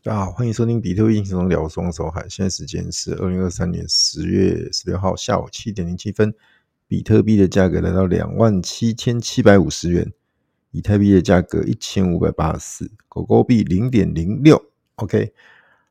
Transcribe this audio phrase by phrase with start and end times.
[0.00, 2.24] 大家好，欢迎收听比特币轻松聊双手海。
[2.28, 6.32] 现在时间是二零二三年十月十六号下午七点零七分，
[6.86, 10.12] 比特币的价格来到两万七千七百五十元，
[10.70, 14.70] 以太币的价格一千五百八十四，狗狗币零点零六。
[14.94, 15.32] OK，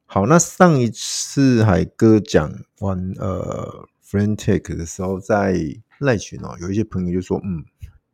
[0.06, 2.50] 好，那上一次海哥讲
[2.80, 5.60] 完呃 Friendtech 的时候，在
[6.00, 7.66] 赖群哦，有一些朋友就说，嗯，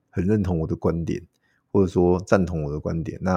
[0.09, 1.21] 很认同我的观点，
[1.71, 3.19] 或者说赞同我的观点。
[3.21, 3.35] 那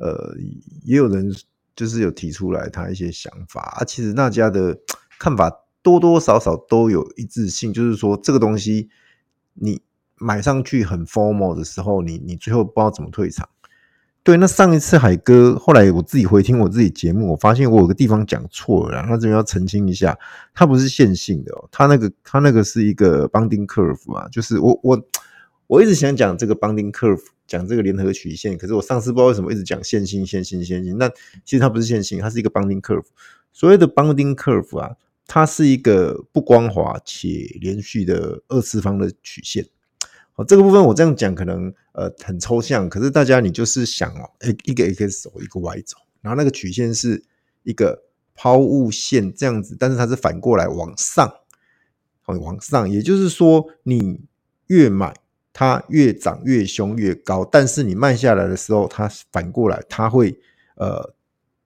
[0.00, 0.34] 呃，
[0.82, 1.32] 也有人。
[1.74, 4.78] 就是有提出来他一些想法啊，其实大家的
[5.18, 5.50] 看法
[5.82, 8.88] 多多少少都有一致性，就是说这个东西
[9.54, 9.82] 你
[10.16, 13.48] 买上去很 formal 的时候，你你最后不知道怎么退场。
[14.22, 20.18] 对，那上一次海哥后来我自己回听我自己节目，我发现我有个地方讲错了，那这边要澄清一下，
[20.54, 24.98] 它不是线性的哦，它那个它那个是一个 bonding curve 啊，就是我我
[25.66, 27.22] 我一直想讲这个 bonding curve。
[27.46, 30.96] 讲这个联合曲线，可是我上次不知道为什么一直讲线性、线性、线性。
[30.96, 31.06] 那
[31.44, 33.04] 其实它不是线性，它是一个 bonding curve。
[33.52, 34.96] 所谓的 bonding curve 啊，
[35.26, 39.66] 它是一个不光滑且连续的二次方的曲线。
[40.32, 44.30] 好，这个部分我这样讲可能呃很抽象，可是大家你就是想哦，
[44.64, 47.22] 一个 x 轴，一个 y 轴，然后那个曲线是
[47.62, 51.30] 一个抛物线这样子，但是它是反过来往上，
[52.24, 54.22] 往上，也就是说你
[54.68, 55.14] 越买。
[55.54, 60.36] 它越涨越凶越高，但是你卖下来的时候，它反过来它会
[60.74, 61.14] 呃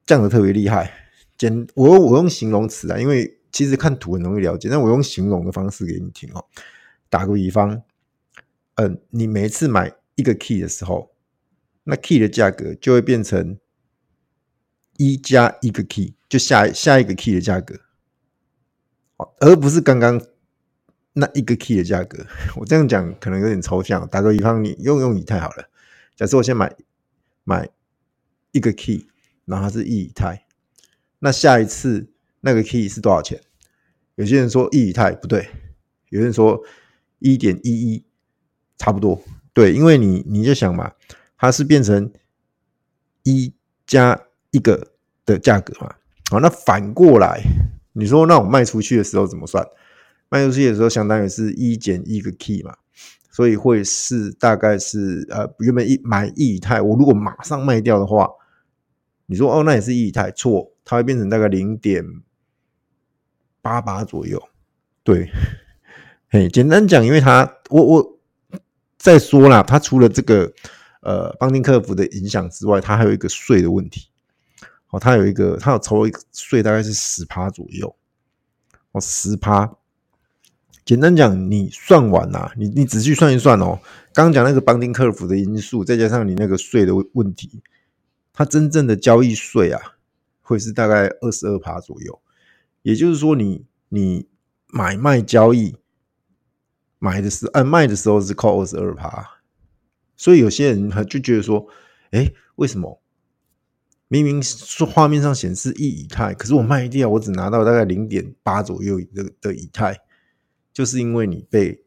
[0.06, 0.92] 降得特别厉害。
[1.38, 6.44] 简我我用形容词啊，因为其实看图很容易了解，但我用形容的方式给你听哦。
[7.08, 7.82] 打个比方，
[8.74, 11.12] 嗯、你每次买一个 key 的时候，
[11.84, 13.58] 那 key 的价格就会变成
[14.98, 17.80] 一加一个 key，就下下一个 key 的价格，
[19.40, 20.20] 而不是刚刚。
[21.18, 22.24] 那一个 key 的价格，
[22.54, 24.06] 我这样讲可能有点抽象。
[24.08, 25.68] 打个比方，你用用以太好了。
[26.14, 26.72] 假设我先买
[27.42, 27.68] 买
[28.52, 29.08] 一个 key，
[29.44, 30.46] 然后它是一以太，
[31.18, 32.08] 那下一次
[32.40, 33.40] 那个 key 是多少钱？
[34.14, 35.48] 有些人说一以太不对，
[36.10, 36.62] 有人说
[37.18, 38.04] 一点一一
[38.76, 39.20] 差不多。
[39.52, 40.92] 对，因为你你就想嘛，
[41.36, 42.12] 它是变成
[43.24, 43.52] 一
[43.86, 44.20] 加
[44.52, 44.92] 一个
[45.26, 45.96] 的价格嘛。
[46.30, 47.42] 好，那反过来，
[47.94, 49.66] 你说那我卖出去的时候怎么算？
[50.28, 52.76] 卖出去的时候，相当于是一减一个 key 嘛，
[53.30, 58.28] 所以会是大概是呃，原本一买一以太，我如果马上卖掉的话，
[59.26, 62.04] 你说哦，那也是一以太，错，它会变成大概零点
[63.62, 64.42] 八八左右。
[65.02, 65.30] 对，
[66.28, 68.18] 嘿，简单讲，因为它我我
[68.98, 70.52] 再说啦，它除了这个
[71.00, 74.08] 呃邦丁克服的影响之外，它还有一个税的问题。
[74.90, 77.94] 哦，它有一个，它有抽一个税，大概是十趴左右。
[78.92, 79.77] 哦，十趴。
[80.88, 83.78] 简单讲，你算完啦，你你仔细算一算哦。
[84.14, 87.62] 刚讲那个 bonding curve 的因素，再加上你那个税的问题，
[88.32, 89.78] 它真正的交易税啊，
[90.40, 92.22] 会是大概二十二趴左右。
[92.80, 94.28] 也就是说你，你
[94.68, 95.76] 买卖交易
[96.98, 99.42] 买的是按卖的时候是扣二十二趴，
[100.16, 101.66] 所以有些人就觉得说，
[102.12, 102.98] 哎，为什么
[104.08, 109.94] 明明说画面上显示一以太，可是我卖掉我只拿到大概零点八左右的的以太？
[110.78, 111.82] 就是因为你被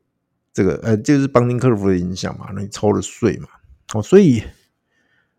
[0.52, 3.48] 这个呃，就是 bonding curve 的影响嘛，那你抽了税嘛，
[3.94, 4.44] 哦，所以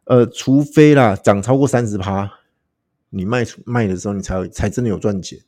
[0.04, 2.32] 呃，除非啦涨超过三十趴，
[3.10, 5.38] 你卖出卖的时候你才才真的有赚钱，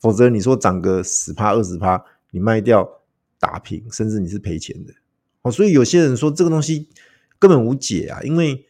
[0.00, 3.02] 否则你说涨个十趴二十趴，你卖掉
[3.38, 4.92] 打平，甚至你是赔钱的
[5.42, 5.52] 哦。
[5.52, 6.88] 所以有些人说这个东西
[7.38, 8.66] 根本无解啊，因为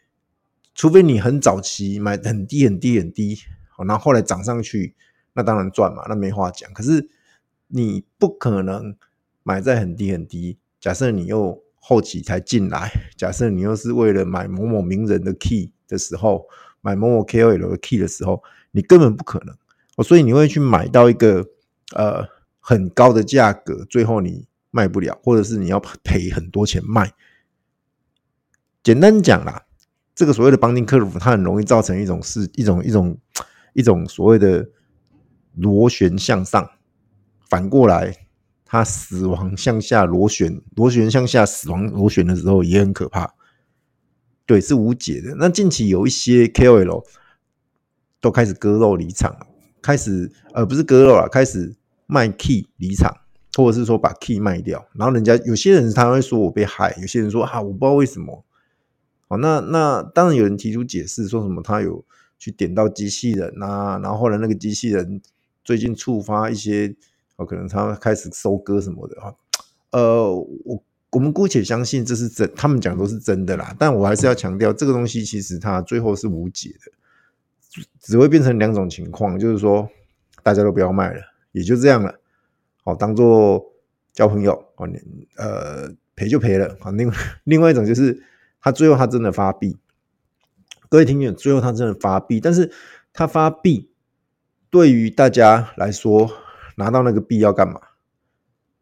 [0.75, 3.39] 除非你很早期买很低很低很低，
[3.71, 4.95] 好，然后后来涨上去，
[5.33, 6.71] 那当然赚嘛，那没话讲。
[6.75, 7.09] 可是
[7.71, 8.95] 你不可能
[9.43, 10.59] 买在很低很低。
[10.81, 16.47] 假设你又后期才进来，假设你又是为了买某某名人的 key 的时候，
[16.81, 18.43] 买某某 KOL 的 key 的时候，
[18.73, 19.57] 你根本不可能。
[20.05, 21.47] 所以你会去买到一个
[21.95, 22.27] 呃
[22.59, 27.13] 很高的价格，最后你卖不了，或者是你要赔很多钱卖。
[28.83, 29.67] 简单讲啦，
[30.15, 33.19] 这个所谓的 bonding curve，它很容易造成一种是一种一种
[33.75, 34.71] 一种所谓的
[35.55, 36.71] 螺旋向上。
[37.51, 38.17] 反过来，
[38.65, 43.35] 它死亡向下螺旋，螺旋向下死亡螺旋的时候也很可怕。
[44.47, 45.35] 对，是无解的。
[45.37, 47.05] 那近期有一些 KOL
[48.21, 49.37] 都开始割肉离场，
[49.83, 51.75] 开始呃不是割肉了，开始
[52.07, 53.13] 卖 key 离场，
[53.57, 54.87] 或者是说把 key 卖掉。
[54.95, 58.45] 然后人家有些人他会说我被害，有些人说啊我不知道为什么。
[59.27, 62.05] 好，那那当然有人提出解释，说什么他有
[62.39, 65.21] 去点到机器人啊，然后后来那个机器人
[65.65, 66.95] 最近触发一些。
[67.41, 69.35] 哦可能他开始收割什么的哈，
[69.93, 70.31] 呃，
[70.65, 73.75] 我我们姑且相信这是真，他们讲都是真的啦。
[73.79, 76.93] 但我还是要强调，这个东西其实它最后是无解的。
[78.01, 79.89] 只会变成两种情况，就是说
[80.43, 81.21] 大家都不要卖了，
[81.53, 82.13] 也就这样了。
[82.85, 83.65] 好，当做
[84.13, 84.89] 交朋友，哦，
[85.37, 86.77] 呃，赔就赔了。
[86.81, 87.11] 好，另
[87.45, 88.23] 另外一种就是
[88.61, 89.79] 他最后他真的发币，
[90.89, 92.73] 各位听友，最后他真的发币，但是
[93.13, 93.89] 他发币
[94.69, 96.29] 对于大家来说，
[96.81, 97.81] 拿到那个币要干嘛？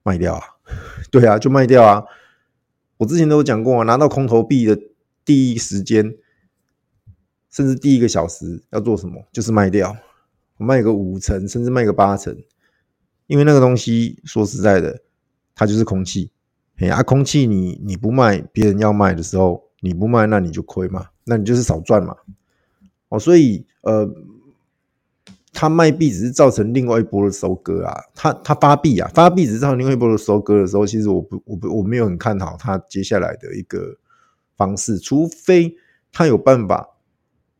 [0.03, 0.43] 卖掉啊？
[1.11, 2.05] 对啊，就卖掉啊。
[2.97, 4.81] 我之前都有讲过啊，拿到空投币的
[5.25, 6.17] 第一时间，
[7.51, 9.23] 甚至第一个小时要做什么？
[9.33, 9.97] 就是卖掉，
[10.57, 12.37] 卖个五成，甚至卖个八成。
[13.27, 15.03] 因为那个东西说实在的，
[15.55, 16.31] 它就是空气。
[16.79, 22.17] 哎啊，空气你你不卖，别人要卖的时候你不卖，那你就亏嘛，那你就是少赚嘛。
[23.11, 24.09] 哦，所以呃，
[25.59, 28.01] 他卖币只是造成另外一波的收割啊。
[28.15, 33.97] 他他发币啊，发币只是造成另外一波的收割的时候，其实我不我不我没有很看好他接下来的一个
[34.57, 35.77] 方式，除非
[36.13, 36.91] 他有办法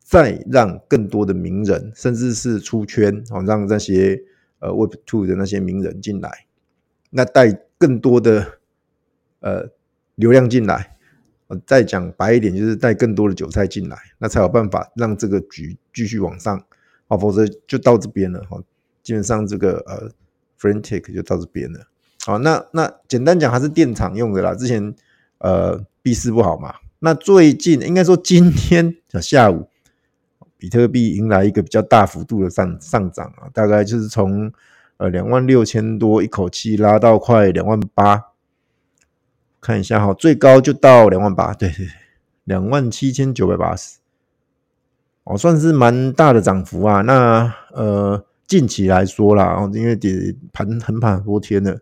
[0.01, 4.23] 再让更多的名人，甚至是出圈哦，让那些。
[4.61, 6.29] 呃，Web Two 的那些名人进来，
[7.11, 8.59] 那带更多的
[9.39, 9.69] 呃
[10.15, 10.97] 流量进来，
[11.47, 16.61] 呃，再讲白一点，就是带更多的韭菜进来，那才有办法让这个局继续往上，
[17.09, 18.57] 啊，否则就到这边了哈。
[19.03, 20.09] 基本上这个呃
[20.57, 21.85] Fnatic 就到这边了，
[22.25, 24.55] 好，那那简单讲还是电厂用的啦。
[24.55, 24.95] 之前
[25.39, 29.67] 呃币市不好嘛，那最近应该说今天下午。
[30.61, 34.51] 比特币迎来一个比较大幅度的上上涨啊，大概就是从
[34.97, 38.33] 呃两万六千多一口气拉到快两万八，
[39.61, 41.87] 看一下哈，最高就到两万八，对对，
[42.43, 43.98] 两万七千九百八十，
[45.29, 47.01] 哦，算是蛮大的涨幅啊。
[47.01, 51.79] 那呃近期来说啦，哦，因为跌盘横盘很多天了，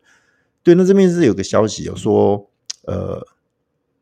[0.61, 2.49] 对，那这边是有个消息有说，
[2.83, 3.25] 呃，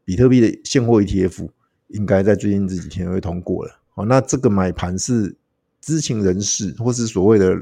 [0.04, 1.48] 比特币的现货 ETF
[1.90, 3.72] 应该在最近这几天会通过了。
[3.94, 5.38] 哦，那这个买盘是
[5.80, 7.56] 知情人士，或是所谓的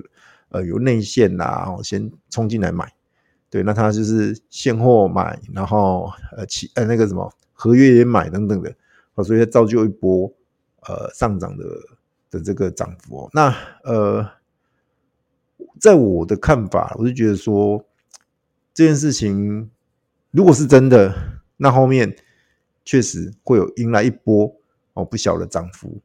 [0.52, 2.90] 呃有内线呐，哦，先冲进来买，
[3.50, 8.74] 对，那他就是现货买，然后呃期呃那个什么合约也买等等的，
[9.16, 10.34] 哦，所以造就一波
[10.88, 11.66] 呃上涨的
[12.30, 13.30] 的这个涨幅哦。
[13.34, 14.30] 那呃，
[15.80, 17.86] 在我的看法，我就觉得说
[18.74, 19.70] 这件事情
[20.32, 22.16] 如果是真的，那后面
[22.84, 24.56] 确实会有迎来一波
[24.94, 26.02] 哦不小的涨幅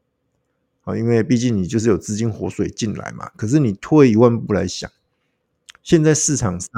[0.83, 0.97] 啊。
[0.97, 4.91] 因为毕竟你就是有资金活水进来嘛，可是你退一万步来想，
[5.83, 6.71] 现在市场上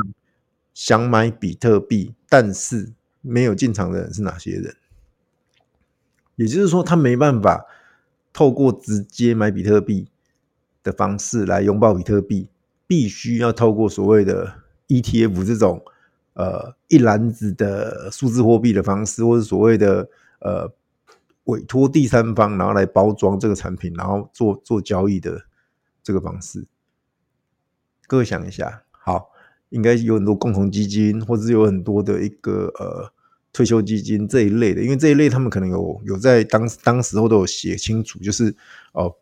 [0.72, 4.76] 想买比特币，但是没有进场的人是哪些人？
[6.36, 7.66] 也就是说，他没办法
[8.40, 10.08] 透过直接买比特币
[10.82, 12.48] 的方式来拥抱比特币，
[12.86, 14.54] 必须要透过所谓的
[14.88, 15.84] ETF 这种
[16.32, 20.08] 呃一篮子的数字货币的方式，或者所谓的
[20.38, 20.72] 呃。
[21.44, 25.42] 委托第三方，然后来包装这个产品，然后做做交易的
[26.00, 26.64] 这个方式，
[28.06, 29.30] 各位想一下，好，
[29.70, 33.12] 应该有很多共同基金，或者有很多的一个呃
[33.52, 38.50] 退休基金这一类的，因为这一类他们可能有有在当当时候都有写清楚，就是
[38.92, 39.16] 哦、呃、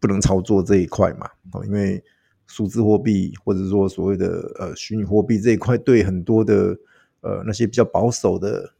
[0.00, 2.02] 不能操作这一块嘛，哦，因为
[2.46, 6.76] 数字货币或者说所谓的呃虚拟货币这一块，对很多的
[7.20, 8.72] 呃那些比较保守的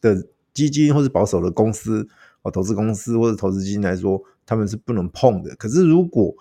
[0.00, 2.08] 的基金或者保守的公司。
[2.42, 5.56] 哦，投资公司或者投资基金来说，他们是不能碰的。
[5.56, 6.32] 可是，如果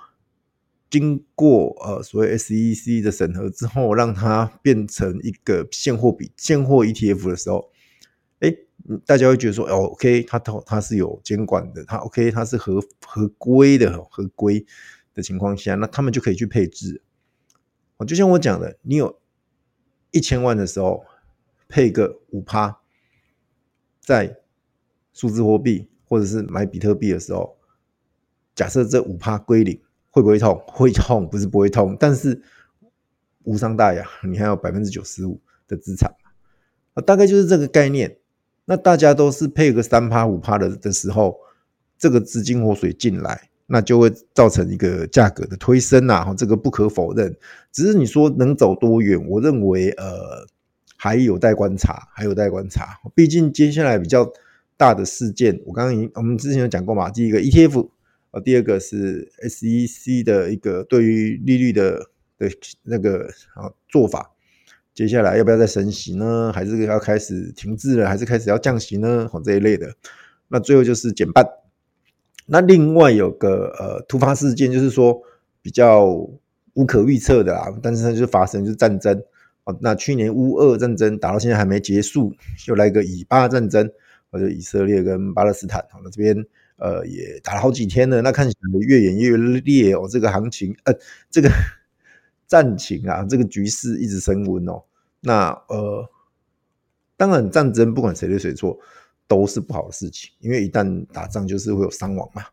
[0.91, 7.71] 经过呃所谓 SEC 的审核之后，让它变成一个现货比现货 ETF 的时候，
[8.39, 8.55] 哎，
[9.05, 14.65] 大家会觉得说，哦，OK，它它它是有监管的，它 OK，它是合合规的，合规
[15.13, 17.01] 的情况下，那他们就可以去配置。
[17.97, 19.19] 哦，就像我讲的，你有
[20.11, 21.05] 一千万的时候，
[21.67, 22.79] 配个五趴，
[23.99, 24.39] 在。
[25.13, 27.57] 数字货币或者是买比特币的时候，
[28.53, 30.63] 假设这五趴归零，会不会痛？
[30.67, 32.39] 会痛，不是不会痛，但是
[33.41, 36.13] 无伤大雅，你还有百分之九十五的资产
[36.93, 38.19] 啊，大概就是这个概念。
[38.67, 41.35] 那大家都是配个三趴五趴的的时候，
[41.97, 47.35] 这个资金活水进来，那就会造成一个价格的推升啊，这个不可否认。
[47.71, 50.45] 只是你说能走多远，我认为呃
[50.97, 52.99] 还有待观察，还有待观察。
[53.15, 54.31] 毕竟接下来比较。
[54.79, 57.09] 大的事件，我刚刚已经我们之前有讲过嘛。
[57.09, 57.89] 第一个 ETF，
[58.29, 61.97] 呃，第二个是 SEC 的一个对于利率的
[62.37, 62.47] 的
[62.83, 64.29] 那个啊做法。
[64.97, 66.51] 接下来要不要再升息呢？
[66.51, 68.09] 还是要开始停滞了？
[68.09, 69.29] 还是开始要降息呢？
[69.31, 69.93] 哦，这一类的。
[70.47, 71.47] 那最后就是减半。
[72.47, 75.21] 那另外有个呃突发事件，就是说
[75.61, 76.07] 比较
[76.73, 79.21] 无可预测的啦，但是它就发生就是战争。
[79.65, 82.33] 哦，那去年乌俄战争打到现在还没结束，
[82.67, 83.87] 又来个以巴战争。
[84.29, 86.35] 或者以色列跟巴勒斯坦，好那这边
[86.75, 90.93] 呃也打了好几天了，那看起来越演越烈哦，这个行情呃
[91.29, 91.49] 这个
[92.47, 94.81] 战情啊，这个局势一直升温哦。
[95.19, 96.09] 那呃，
[97.17, 98.77] 当然战争不管谁对谁错
[99.27, 102.43] 都是不好的事情，因为一旦打仗就是会有伤亡嘛。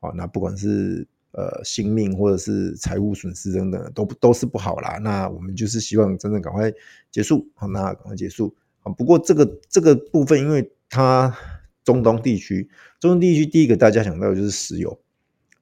[0.00, 4.98] 好，那不管是呃性命或者是财务损失等等，都都是不好啦。
[4.98, 6.72] 那我们就是希望真正赶快
[7.10, 8.54] 结束，好，那赶快结束。
[8.82, 11.34] 啊，不过这个这个部分，因为它
[11.82, 12.68] 中东地区，
[13.00, 15.00] 中东地区第一个大家想到的就是石油，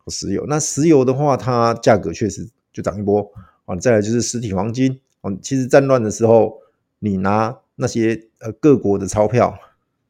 [0.09, 0.45] 石油。
[0.49, 3.33] 那石油的话，它价格确实就涨一波
[3.73, 3.77] 啊。
[3.77, 6.61] 再来就是实体黄金啊，其实战乱的时候，
[6.99, 9.59] 你拿那些呃各国的钞票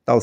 [0.05, 0.21] 到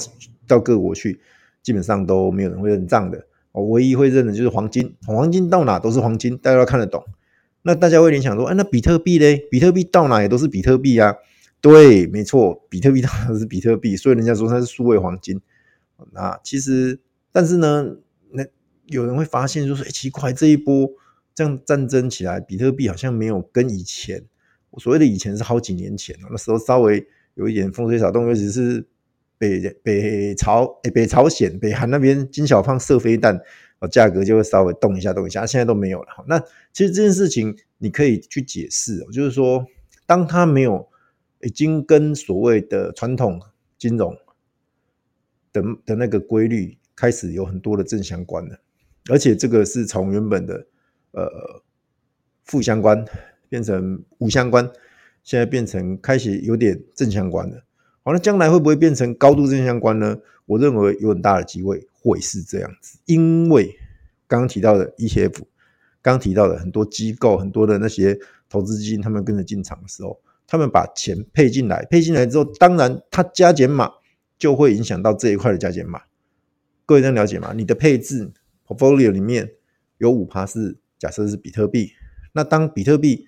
[0.47, 1.19] 到各国去，
[1.61, 3.25] 基本上都没有人会认账的。
[3.51, 7.03] 哦，唯一会认的就是黄金，黄金到哪都是黄金，大家都看得懂。
[7.63, 9.47] 那大家会联想说，哎，那比特币嘞？
[9.49, 11.15] 比特币到哪也都是比特币啊。
[11.59, 15.41] 对，没错，比特币当然是比特币，所以人家说它是数位黄金。
[16.13, 16.99] 那其实，
[17.33, 17.97] 但是呢，
[18.31, 18.45] 那
[18.85, 20.89] 有人会发现，就是说，哎，奇怪，这一波
[21.39, 24.21] 这样战争起来，比特币好像没有跟以前，
[24.77, 28.85] 所谓的以前是好几年前，那时候稍微有一点风吹草动，尤其是
[29.37, 33.39] 北北朝北朝鲜、北韩那边金小胖射飞弹，
[33.79, 36.25] 哦价格就会稍微动一下动一下，现在都没有了。
[36.27, 36.37] 那
[36.73, 39.65] 其实这件事情你可以去解释，就是说，
[40.05, 40.89] 当它没有。
[41.41, 43.39] 已经跟所谓的传统
[43.77, 44.13] 金融
[45.53, 48.59] 的的那个规律开始有很多的正相关了，
[49.09, 50.67] 而且这个是从原本的
[51.11, 51.61] 呃
[52.43, 53.05] 负相关
[53.47, 54.69] 变成无相关，
[55.23, 57.63] 现在变成开始有点正相关了。
[58.03, 60.17] 好，那将来会不会变成高度正相关呢？
[60.45, 63.77] 我认为有很大的机会会是这样子，因为
[64.27, 65.33] 刚刚提到的 ETF，
[66.01, 70.19] 刚刚提到的很多机构、很多的那些投资基金，他们跟着进场的时候。
[70.51, 73.91] 他们把钱配进来，配进来之后，当然它加减码
[74.35, 76.01] 就会影响到这一块的加减码。
[76.87, 77.53] 各位能了解吗？
[77.55, 78.31] 你的配置
[78.65, 79.51] portfolio 里面
[79.99, 81.93] 有五趴是假设是比特币，
[82.33, 83.25] 那当比特币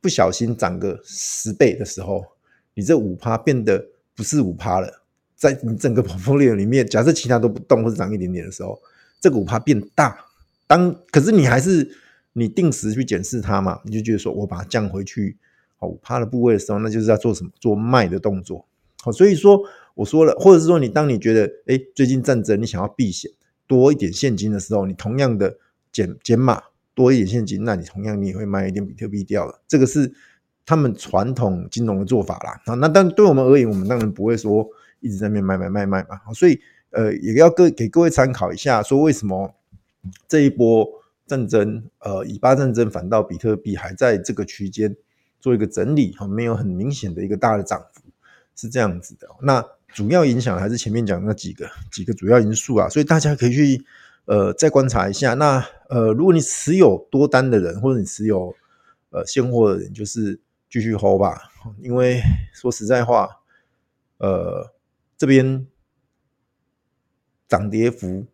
[0.00, 2.24] 不小心涨个十倍的时候，
[2.72, 5.02] 你这五趴变得不是五趴了。
[5.36, 8.80] 在你整个 portfolio 里面，假设其他都不动或者涨一点点的时候，
[9.20, 10.24] 这个五趴变大。
[10.66, 11.96] 当可是你还是
[12.34, 15.36] 你定时去检视它嘛，你就觉得说我把它降回去。
[15.82, 17.50] 五趴的部位的时候，那就是要做什么？
[17.58, 18.66] 做卖的动作。
[19.02, 19.62] 好，所以说
[19.94, 23.30] 我说了，或者是说你当你觉得，哎、最近战争，你想要避险，
[23.66, 25.56] 多一点现金的时候，你同样的
[25.92, 26.62] 减减码，
[26.94, 29.60] 多一点现金，那你同样你也会卖一点比特币掉了。
[29.66, 30.12] 这个是
[30.64, 32.60] 他们传统金融的做法啦。
[32.66, 34.68] 啊，那但对我们而言，我们当然不会说
[35.00, 36.20] 一直在那边卖卖卖卖嘛。
[36.34, 39.54] 所以呃，也要各给各位参考一下，说为什么
[40.28, 40.88] 这一波
[41.26, 44.96] 战争，呃，以巴战争反倒比特币还在这个区间。
[45.42, 48.02] 做一个整理哈，没有很明显的一个大的涨幅，
[48.54, 49.26] 是这样子的。
[49.40, 53.82] 那主要影响还是前面讲那几个几个主要因素啊，所以大家可以去
[54.26, 55.34] 呃再观察一下。
[55.34, 58.54] 那呃，如果你持有多单的人，或者你持有
[59.10, 61.50] 呃现货的人，就是继续 hold 吧。
[61.82, 62.20] 因为
[62.52, 63.28] 说实在话，
[64.18, 64.72] 呃，
[65.18, 65.66] 这边
[67.48, 68.26] 涨跌幅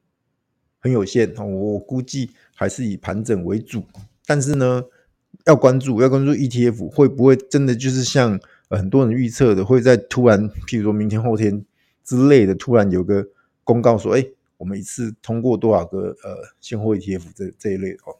[0.79, 3.85] 很有限，我估计还是以盘整为主。
[4.27, 4.85] 但是呢，
[5.47, 8.39] 要关注，要关注 ETF 会不会真的就是像
[8.69, 11.65] 很多人预测的，会在突然，譬如说明天、后天
[12.05, 13.29] 之类的，突然有个
[13.65, 18.17] 公告说，哎，我们一次通过多少个呃现货 ETF 这这一类的哦，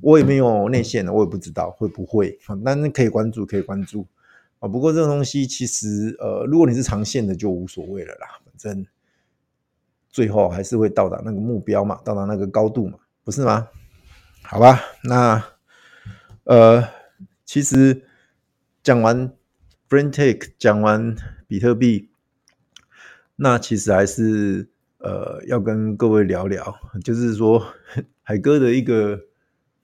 [0.00, 4.06] 我也没有内线的，我也不知道会不会，但是可以关注，可以关注
[4.58, 4.68] 啊。
[4.68, 8.86] 不过这个东西其实呃，如果你是长线的就无所谓了啦，反正
[10.08, 13.68] 最后还是会到达那个目标嘛，到达那个高度嘛，不是吗？
[14.42, 15.44] 好吧，那。
[16.44, 16.82] 呃，
[17.44, 18.02] 其实
[18.82, 19.32] 讲完
[19.88, 21.14] BrenTech，讲完
[21.46, 22.10] 比特币，
[23.36, 24.69] 那其实还是
[25.00, 27.62] 呃要跟各位聊聊，就是说
[28.22, 29.18] 海哥的一个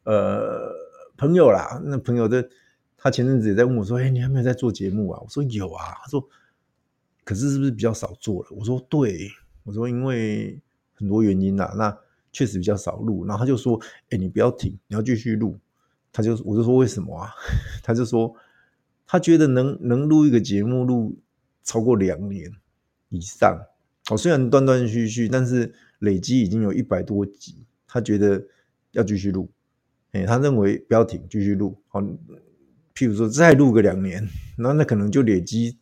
[0.04, 0.72] 呃
[1.16, 2.48] 朋友啦，那朋友的
[2.96, 6.26] 他前阵子也在问我说：“哎，你还没有在做节目啊？”我说：“有啊。”他说
[7.24, 9.28] ：“可是是不是比较少做了？”我说：“对。”
[9.64, 10.60] 我说：“因为
[10.94, 11.96] 很多原因啦，那
[12.30, 13.80] 确实比较少录。”然后他就说
[14.10, 15.58] ：“哎，你不要停，你要继续录。”
[16.12, 17.30] 他就我就说为什么啊？
[17.82, 18.34] 他就说
[19.06, 21.18] 他觉得能能录一个节目录
[21.62, 22.50] 超过两年
[23.08, 23.58] 以上，
[24.10, 28.42] 哦，虽然断断续续，但是累积已经有一百多集，他觉得
[28.92, 29.50] 要继续录，
[30.12, 32.00] 哎，他认为不要停，继续录，好，
[32.94, 35.76] 譬如说再录个两年，那那可能就累积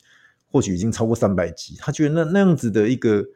[0.51, 3.27] 或许已经超过三百集，他觉得那那样子的一个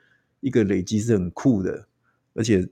[0.40, 1.86] 一个累积是很酷的，
[2.34, 2.68] 而且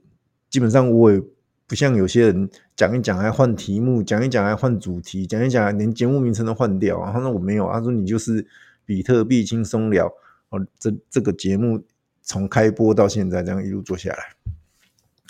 [0.49, 1.21] 基本上我也。
[1.69, 6.97] 不像有些人讲一讲还换题目，讲一讲还换主题，讲一讲连节目名称都换掉。
[7.03, 8.47] 然后呢，我没有，他说你就是
[8.85, 10.07] 比特币轻松聊
[10.47, 10.65] 哦。
[10.79, 11.83] 这这个节目
[12.27, 14.35] 从开播到现在这样一路做下来，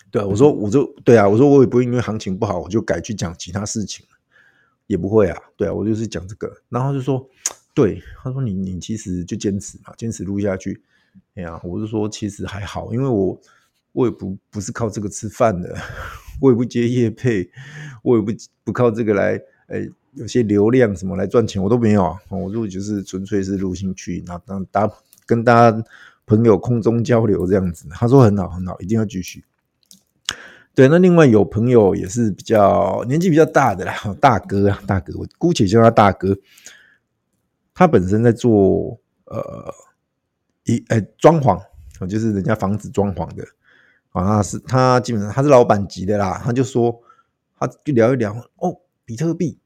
[0.10, 4.04] 对啊，我说我就对啊，我说我也不会因为行情不好我就改去讲其他事情，
[4.88, 5.40] 也不会啊。
[5.56, 7.30] 对啊，我就是讲这个，然后就说，
[7.76, 10.82] 对，他说你你其实就坚持嘛，坚持录下去。
[11.36, 13.40] 哎呀，我就说其实还好，因为我
[13.92, 15.76] 我也不不是靠这个吃饭的，
[16.42, 17.48] 我也不接业配，
[18.02, 18.32] 我也不
[18.64, 22.20] 不靠这个来，哎，有些流量什么来赚钱我都没有啊。
[22.30, 24.92] 我录就是纯粹是录兴趣，然后当大
[25.28, 25.84] 跟大家
[26.28, 27.88] 朋友空中交流这样子。
[27.90, 29.44] 他说很好很好，一定要继续。
[30.76, 36.38] 对，那另外有朋友也是比较年纪比较大的啦， 大哥啊，大哥，我姑且叫他大哥。
[37.74, 39.74] 他本身在做呃
[40.66, 41.60] 一呃装潢，
[42.08, 43.44] 就是人家房子装潢的
[44.10, 46.40] 啊，他是他基本上他是老板级的啦。
[46.44, 47.02] 他就说，
[47.58, 49.60] 他就聊一聊哦，比特币，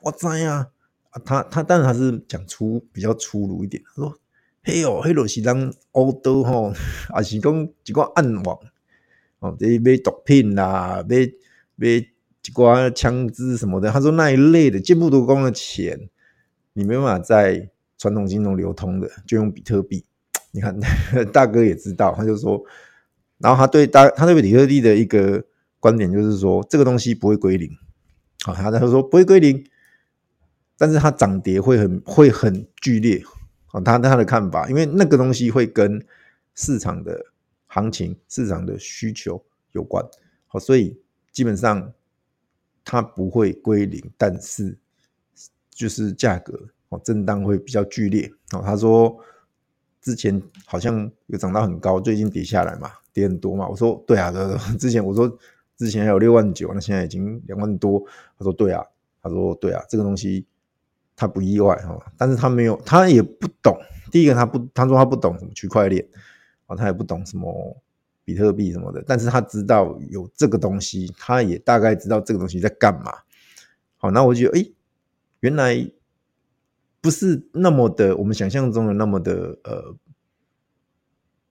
[0.00, 0.68] 我知呀，
[1.10, 4.18] 啊，他他但是他是讲粗比较粗鲁一点，他说
[4.62, 6.70] 嘿哟，嘿罗是当欧兜吼，
[7.16, 8.58] 也是讲几个暗网。
[9.38, 11.16] 哦，这买毒品啦，买
[11.76, 11.98] 买
[12.42, 13.90] 几挂枪支什么的。
[13.90, 16.10] 他说那一类的见不得光的钱，
[16.74, 20.04] 你没办法在传统金融流通的，就用比特币。
[20.52, 20.78] 你看
[21.32, 22.62] 大哥也知道，他就说，
[23.38, 25.42] 然后他对大他对比特币的一个
[25.78, 27.70] 观点就是说，这个东西不会归零。
[28.44, 29.64] 好，他他说不会归零，
[30.76, 33.22] 但是它涨跌会很会很剧烈。
[33.72, 36.04] 哦，他他的看法，因为那个东西会跟
[36.54, 37.26] 市场的。
[37.72, 40.04] 行情市场的需求有关，
[40.48, 41.00] 好，所以
[41.30, 41.92] 基本上
[42.84, 44.76] 它不会归零，但是
[45.70, 48.60] 就是价格哦震荡会比较剧烈哦。
[48.66, 49.16] 他说
[50.02, 53.68] 之前好像有涨到很高，最近跌下来嘛，跌很多嘛。
[53.68, 54.32] 我说对啊，
[54.76, 55.38] 之前我说
[55.76, 58.04] 之前还有六万九，那现在已经两万多。
[58.36, 58.84] 他说对啊，
[59.22, 60.44] 他说对啊，这个东西
[61.20, 63.78] 他不意外哈，但是他没有，他也不懂。
[64.10, 66.02] 第一个他不，他说他不懂什么区块链。
[66.66, 67.76] 啊他也不懂什么
[68.24, 73.12] 比特币什么的，但是他知道有这个东西，他也大概知道这个东西在干嘛。
[73.96, 74.70] 好，那我觉得，哎，
[75.40, 75.90] 原来
[77.00, 79.96] 不是那么的我们想象中的那么的呃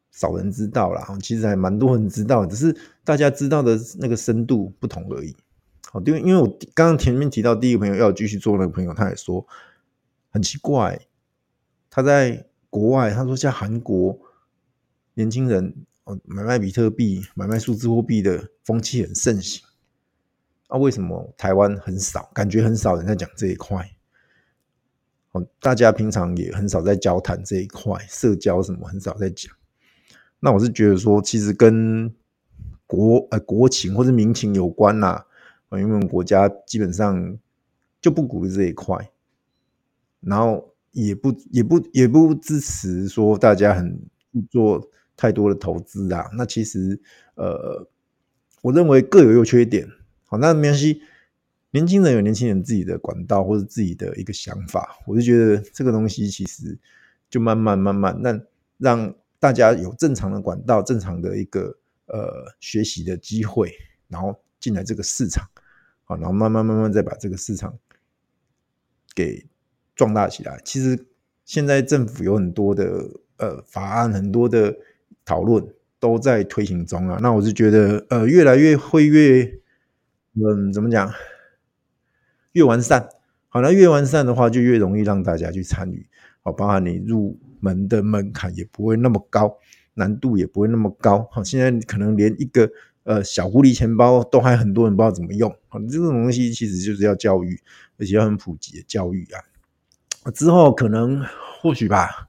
[0.09, 5.35] 少人知道啦，其实还蛮多人知道，只是大家知道的那个深度不同而已。
[5.91, 9.45] 好，因为因为我刚刚前面提到第一个朋友要继续做那个朋友，他也说
[10.29, 10.99] 很奇怪，
[11.89, 14.19] 他在国外，他说像韩国。
[15.15, 15.75] 年轻人
[16.05, 19.61] 哦，买卖比特币、买卖数字货币的风气很盛行。
[20.67, 22.31] 啊，为什么台湾很少？
[22.33, 23.85] 感觉很少人在讲这一块。
[25.33, 29.53] 哦，大家平常也很少在交谈这一块，社交什么很少在讲。
[30.39, 32.15] 那我是觉得说，其实跟
[32.87, 35.25] 国呃国情或者民情有关呐。
[35.71, 37.37] 因为我们国家基本上
[38.01, 39.11] 就不鼓励这一块，
[40.21, 43.99] 然后也不也不也不支持说大家很
[44.49, 44.89] 做。
[45.21, 46.97] 太多的投资啊，那其实
[47.35, 47.85] 呃，
[48.61, 49.85] 我认为各有优缺点。
[50.23, 51.01] 好，那没关系，
[51.71, 56.79] 年轻人有年轻人自己的管道或者自己的一个想法，我就觉得这个东西其实
[57.29, 58.41] 就慢慢慢慢，那
[58.77, 63.73] 让大家有正常的管道、正常的一个呃学习的机会，
[64.07, 65.47] 然后进来这个市场，
[66.03, 67.77] 好，然后慢慢慢慢再把这个市场
[69.15, 69.45] 给
[69.95, 70.61] 壮大起来。
[70.63, 71.05] 其实
[71.45, 74.75] 现在政府有很多的呃法案，很多的。
[75.25, 75.63] 讨论
[75.99, 79.43] 都在推行中啊，那我是觉得，呃，越来越会越，
[80.33, 81.13] 嗯，怎么讲，
[82.53, 83.07] 越完善。
[83.47, 86.07] 好，那越完善的话，就越容易让大家去参与。
[86.41, 89.55] 好，包含你入门的门槛也不会那么高，
[89.93, 91.29] 难度也不会那么高。
[91.31, 92.67] 好，现在可能连一个
[93.03, 95.49] 呃小狐狸钱包都还很多人不知道怎么用。
[95.67, 97.59] 好，这种东西其实就是要教育，
[97.97, 100.31] 而且要很普及的教育啊。
[100.31, 101.25] 之后可能
[101.61, 102.27] 或许吧。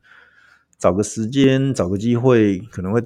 [0.78, 3.02] 找个时间，找个机会，可能会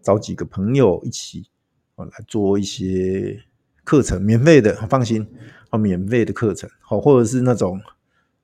[0.00, 1.50] 找几个朋友一起
[1.94, 3.42] 啊来做一些
[3.84, 5.28] 课程，免费的，放心，
[5.68, 7.78] 啊，免费的课程，好，或者是那种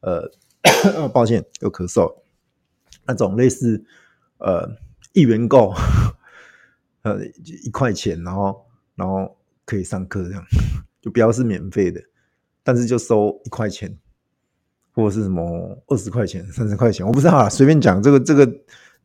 [0.00, 0.31] 呃，
[1.09, 2.16] 抱歉，有咳嗽，
[3.07, 3.83] 那种类似
[4.37, 4.76] 呃
[5.14, 5.72] 一元购，
[7.11, 7.25] 呃
[7.64, 10.45] 一块钱，然后然后可以上课这样，
[11.01, 12.01] 就不要是免费的，
[12.62, 13.97] 但是就收一块钱。
[14.92, 18.03] 或者是什么二十块钱、三十块钱，我不知道啦，随便讲。
[18.03, 18.51] 这个、这个、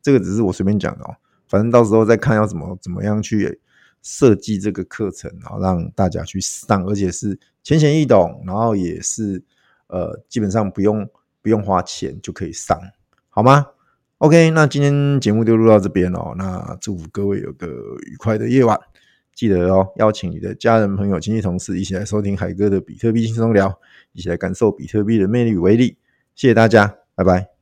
[0.00, 1.14] 这个只是我随便讲的哦。
[1.46, 3.60] 反正到时候再看要怎么怎么样去
[4.00, 9.44] 设计这个课程，然后让大家去上，而且是浅显易懂，然后也是
[9.88, 11.06] 呃，基本上不用
[11.42, 12.80] 不用花钱就可以上，
[13.28, 13.66] 好吗
[14.22, 16.32] ？OK，那今天节目就录到这边哦。
[16.38, 17.66] 那祝福各位有个
[18.06, 18.78] 愉快的夜晚。
[19.34, 23.80] 记得哦，邀请你的家人、朋友、亲戚、同事一起来收听海哥的比特币轻松聊，
[24.12, 25.96] 一起来感受比特币的魅力与威力。
[26.36, 27.61] 谢谢大家，拜拜。